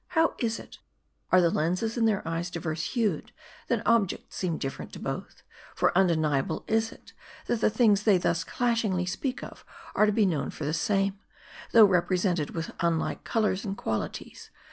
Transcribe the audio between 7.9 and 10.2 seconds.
they thus dashingly speak of are to